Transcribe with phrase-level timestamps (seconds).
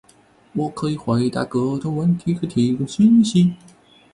[0.53, 3.53] 我可以回答各种问题和提供信息。